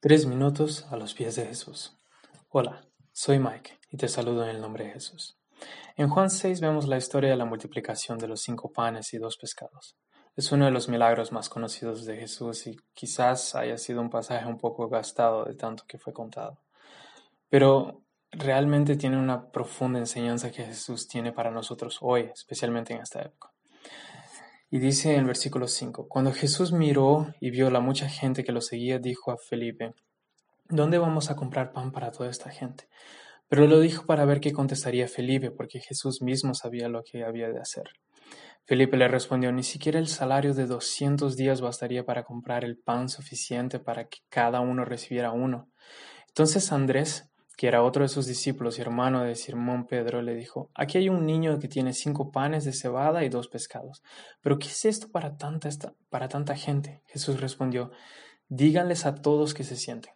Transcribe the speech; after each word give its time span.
Tres 0.00 0.26
minutos 0.26 0.86
a 0.92 0.96
los 0.96 1.12
pies 1.12 1.34
de 1.34 1.46
Jesús. 1.46 1.98
Hola, 2.50 2.82
soy 3.10 3.40
Mike 3.40 3.80
y 3.90 3.96
te 3.96 4.06
saludo 4.06 4.44
en 4.44 4.50
el 4.50 4.60
nombre 4.60 4.84
de 4.84 4.92
Jesús. 4.92 5.36
En 5.96 6.08
Juan 6.08 6.30
6 6.30 6.60
vemos 6.60 6.86
la 6.86 6.98
historia 6.98 7.30
de 7.30 7.36
la 7.36 7.44
multiplicación 7.44 8.16
de 8.16 8.28
los 8.28 8.40
cinco 8.40 8.70
panes 8.70 9.12
y 9.12 9.18
dos 9.18 9.36
pescados. 9.36 9.96
Es 10.36 10.52
uno 10.52 10.66
de 10.66 10.70
los 10.70 10.88
milagros 10.88 11.32
más 11.32 11.48
conocidos 11.48 12.04
de 12.04 12.16
Jesús 12.16 12.68
y 12.68 12.76
quizás 12.94 13.56
haya 13.56 13.76
sido 13.76 14.00
un 14.00 14.08
pasaje 14.08 14.46
un 14.46 14.56
poco 14.56 14.88
gastado 14.88 15.44
de 15.44 15.56
tanto 15.56 15.82
que 15.88 15.98
fue 15.98 16.12
contado. 16.12 16.60
Pero 17.48 18.04
realmente 18.30 18.94
tiene 18.94 19.18
una 19.18 19.50
profunda 19.50 19.98
enseñanza 19.98 20.52
que 20.52 20.64
Jesús 20.64 21.08
tiene 21.08 21.32
para 21.32 21.50
nosotros 21.50 21.98
hoy, 22.02 22.30
especialmente 22.32 22.94
en 22.94 23.00
esta 23.00 23.22
época. 23.22 23.50
Y 24.70 24.78
dice 24.80 25.14
en 25.14 25.20
el 25.20 25.24
versículo 25.26 25.66
5, 25.66 26.08
cuando 26.08 26.32
Jesús 26.32 26.72
miró 26.72 27.34
y 27.40 27.50
vio 27.50 27.70
la 27.70 27.80
mucha 27.80 28.08
gente 28.08 28.44
que 28.44 28.52
lo 28.52 28.60
seguía, 28.60 28.98
dijo 28.98 29.30
a 29.30 29.38
Felipe, 29.38 29.94
¿dónde 30.68 30.98
vamos 30.98 31.30
a 31.30 31.36
comprar 31.36 31.72
pan 31.72 31.90
para 31.90 32.10
toda 32.10 32.28
esta 32.28 32.50
gente? 32.50 32.88
Pero 33.48 33.66
lo 33.66 33.80
dijo 33.80 34.04
para 34.04 34.26
ver 34.26 34.40
qué 34.40 34.52
contestaría 34.52 35.08
Felipe, 35.08 35.50
porque 35.50 35.80
Jesús 35.80 36.20
mismo 36.20 36.52
sabía 36.52 36.88
lo 36.88 37.02
que 37.02 37.24
había 37.24 37.48
de 37.48 37.60
hacer. 37.60 37.88
Felipe 38.66 38.98
le 38.98 39.08
respondió, 39.08 39.50
ni 39.50 39.62
siquiera 39.62 39.98
el 39.98 40.08
salario 40.08 40.52
de 40.52 40.66
doscientos 40.66 41.36
días 41.36 41.62
bastaría 41.62 42.04
para 42.04 42.24
comprar 42.24 42.62
el 42.64 42.76
pan 42.76 43.08
suficiente 43.08 43.78
para 43.78 44.04
que 44.08 44.18
cada 44.28 44.60
uno 44.60 44.84
recibiera 44.84 45.32
uno. 45.32 45.70
Entonces 46.26 46.70
Andrés, 46.70 47.27
que 47.58 47.66
era 47.66 47.82
otro 47.82 48.04
de 48.04 48.08
sus 48.08 48.26
discípulos 48.26 48.78
y 48.78 48.82
hermano 48.82 49.24
de 49.24 49.34
Simón 49.34 49.88
Pedro, 49.88 50.22
le 50.22 50.36
dijo, 50.36 50.70
Aquí 50.76 50.96
hay 50.96 51.08
un 51.08 51.26
niño 51.26 51.58
que 51.58 51.66
tiene 51.66 51.92
cinco 51.92 52.30
panes 52.30 52.64
de 52.64 52.72
cebada 52.72 53.24
y 53.24 53.28
dos 53.30 53.48
pescados. 53.48 54.00
¿Pero 54.40 54.60
qué 54.60 54.68
es 54.68 54.84
esto 54.84 55.08
para 55.10 55.36
tanta, 55.36 55.68
para 56.08 56.28
tanta 56.28 56.54
gente? 56.54 57.02
Jesús 57.08 57.40
respondió, 57.40 57.90
Díganles 58.48 59.06
a 59.06 59.16
todos 59.16 59.54
que 59.54 59.64
se 59.64 59.74
sienten. 59.74 60.12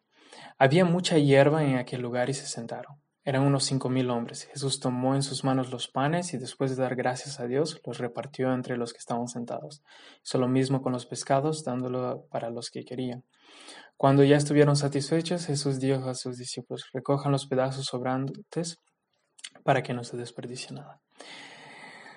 Había 0.56 0.84
mucha 0.84 1.18
hierba 1.18 1.64
en 1.64 1.78
aquel 1.78 2.00
lugar 2.00 2.30
y 2.30 2.34
se 2.34 2.46
sentaron. 2.46 3.01
Eran 3.24 3.42
unos 3.42 3.64
cinco 3.64 3.88
mil 3.88 4.10
hombres. 4.10 4.44
Jesús 4.44 4.80
tomó 4.80 5.14
en 5.14 5.22
sus 5.22 5.44
manos 5.44 5.70
los 5.70 5.88
panes 5.88 6.34
y 6.34 6.38
después 6.38 6.74
de 6.74 6.82
dar 6.82 6.96
gracias 6.96 7.38
a 7.38 7.46
Dios, 7.46 7.80
los 7.86 7.98
repartió 7.98 8.52
entre 8.52 8.76
los 8.76 8.92
que 8.92 8.98
estaban 8.98 9.28
sentados. 9.28 9.82
Hizo 10.24 10.38
lo 10.38 10.48
mismo 10.48 10.82
con 10.82 10.92
los 10.92 11.06
pescados, 11.06 11.64
dándolo 11.64 12.26
para 12.30 12.50
los 12.50 12.70
que 12.70 12.84
querían. 12.84 13.24
Cuando 13.96 14.24
ya 14.24 14.36
estuvieron 14.36 14.74
satisfechos, 14.74 15.46
Jesús 15.46 15.78
dijo 15.78 16.08
a 16.08 16.14
sus 16.14 16.36
discípulos, 16.36 16.88
recojan 16.92 17.30
los 17.30 17.46
pedazos 17.46 17.86
sobrantes 17.86 18.80
para 19.62 19.82
que 19.82 19.94
no 19.94 20.02
se 20.02 20.16
desperdicie 20.16 20.74
nada. 20.74 21.00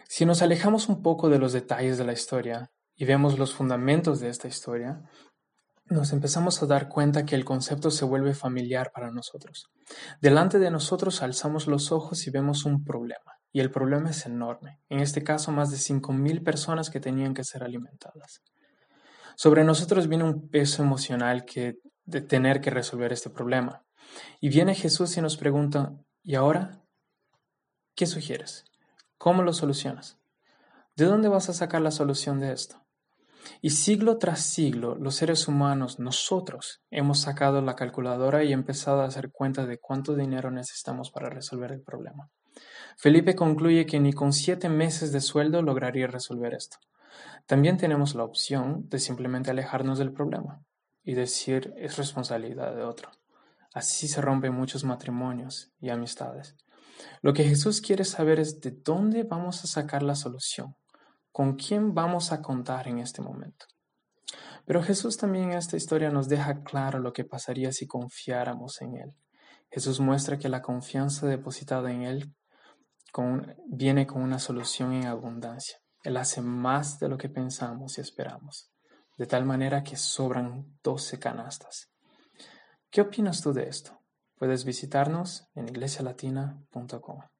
Si 0.08 0.26
nos 0.26 0.42
alejamos 0.42 0.90
un 0.90 1.04
poco 1.04 1.30
de 1.30 1.38
los 1.38 1.54
detalles 1.54 1.98
de 1.98 2.06
la 2.06 2.14
historia 2.14 2.72
y 2.96 3.06
vemos 3.06 3.38
los 3.38 3.54
fundamentos 3.54 4.20
de 4.20 4.30
esta 4.30 4.48
historia, 4.48 5.04
nos 5.88 6.14
empezamos 6.14 6.62
a 6.62 6.66
dar 6.66 6.90
cuenta 6.90 7.26
que 7.26 7.36
el 7.36 7.46
concepto 7.46 7.92
se 7.92 8.06
vuelve 8.06 8.34
familiar 8.34 8.92
para 8.94 9.12
nosotros. 9.12 9.70
Delante 10.20 10.58
de 10.60 10.72
nosotros 10.72 11.22
alzamos 11.22 11.68
los 11.68 11.92
ojos 11.92 12.26
y 12.26 12.32
vemos 12.32 12.66
un 12.66 12.84
problema, 12.84 13.40
y 13.52 13.60
el 13.60 13.70
problema 13.70 14.10
es 14.10 14.26
enorme. 14.26 14.80
En 14.90 15.00
este 15.00 15.24
caso, 15.24 15.52
más 15.52 15.70
de 15.70 15.78
5.000 15.78 16.44
personas 16.44 16.90
que 16.90 17.00
tenían 17.00 17.34
que 17.34 17.44
ser 17.44 17.64
alimentadas. 17.64 18.42
Sobre 19.36 19.64
nosotros 19.64 20.08
viene 20.08 20.24
un 20.24 20.50
peso 20.50 20.82
emocional 20.82 21.46
que, 21.46 21.78
de 22.06 22.22
tener 22.22 22.62
que 22.62 22.72
resolver 22.72 23.14
este 23.14 23.30
problema. 23.30 23.84
Y 24.40 24.50
viene 24.50 24.76
Jesús 24.76 25.16
y 25.18 25.22
nos 25.22 25.38
pregunta, 25.38 25.94
¿y 26.24 26.36
ahora? 26.36 26.82
¿Qué 27.96 28.06
sugieres? 28.08 28.66
¿Cómo 29.18 29.44
lo 29.44 29.54
solucionas? 29.54 30.18
¿De 30.96 31.06
dónde 31.06 31.28
vas 31.28 31.50
a 31.50 31.54
sacar 31.54 31.82
la 31.82 31.92
solución 31.92 32.40
de 32.40 32.54
esto? 32.54 32.85
Y 33.62 33.72
siglo 33.72 34.18
tras 34.18 34.42
siglo, 34.42 34.96
los 34.96 35.16
seres 35.16 35.48
humanos, 35.48 36.00
nosotros, 36.00 36.82
hemos 36.90 37.22
sacado 37.22 37.62
la 37.62 37.76
calculadora 37.76 38.44
y 38.44 38.54
empezado 38.54 39.02
a 39.02 39.06
hacer 39.06 39.32
cuenta 39.32 39.66
de 39.66 39.80
cuánto 39.80 40.16
dinero 40.16 40.52
necesitamos 40.52 41.12
para 41.12 41.30
resolver 41.30 41.72
el 41.72 41.82
problema. 41.82 42.30
Felipe 42.98 43.36
concluye 43.36 43.86
que 43.86 44.00
ni 44.00 44.14
con 44.14 44.34
siete 44.34 44.70
meses 44.70 45.12
de 45.12 45.22
sueldo 45.22 45.62
lograría 45.62 46.08
resolver 46.08 46.54
esto. 46.54 46.78
También 47.46 47.78
tenemos 47.78 48.16
la 48.16 48.24
opción 48.24 48.88
de 48.90 49.00
simplemente 49.00 49.52
alejarnos 49.52 50.00
del 50.00 50.12
problema 50.12 50.64
y 51.04 51.14
decir 51.14 51.74
es 51.78 51.98
responsabilidad 51.98 52.76
de 52.76 52.84
otro. 52.84 53.12
Así 53.74 54.08
se 54.08 54.22
rompen 54.22 54.54
muchos 54.54 54.84
matrimonios 54.84 55.72
y 55.80 55.90
amistades. 55.90 56.56
Lo 57.22 57.34
que 57.34 57.44
Jesús 57.44 57.82
quiere 57.82 58.06
saber 58.06 58.40
es 58.40 58.62
de 58.62 58.72
dónde 58.72 59.24
vamos 59.24 59.64
a 59.64 59.68
sacar 59.68 60.02
la 60.02 60.16
solución, 60.16 60.76
con 61.36 61.58
quién 61.58 61.94
vamos 61.94 62.32
a 62.32 62.42
contar 62.42 62.88
en 62.88 63.00
este 63.00 63.22
momento. 63.22 63.66
Pero 64.66 64.82
Jesús 64.82 65.18
también 65.18 65.52
en 65.52 65.58
esta 65.58 65.76
historia 65.76 66.10
nos 66.10 66.30
deja 66.30 66.64
claro 66.64 67.00
lo 67.00 67.12
que 67.12 67.26
pasaría 67.26 67.74
si 67.74 67.88
confiáramos 67.88 68.82
en 68.82 68.96
Él. 68.96 69.14
Jesús 69.70 70.00
muestra 70.00 70.40
que 70.40 70.48
la 70.48 70.62
confianza 70.62 71.28
depositada 71.28 71.92
en 71.92 72.04
Él 72.04 72.34
viene 73.68 74.08
con 74.08 74.22
una 74.22 74.40
solución 74.40 74.94
en 74.94 75.08
abundancia. 75.08 75.78
Él 76.04 76.16
hace 76.16 76.40
más 76.40 77.00
de 77.00 77.10
lo 77.10 77.18
que 77.18 77.28
pensamos 77.28 77.98
y 77.98 78.02
esperamos, 78.02 78.72
de 79.18 79.28
tal 79.28 79.44
manera 79.44 79.84
que 79.84 79.98
sobran 79.98 80.80
doce 80.82 81.20
canastas. 81.20 81.92
¿Qué 82.90 83.02
opinas 83.02 83.42
tú 83.42 83.52
de 83.52 83.68
esto? 83.68 84.00
Puedes 84.38 84.64
visitarnos 84.64 85.50
en 85.54 85.68
iglesialatina.com. 85.68 87.35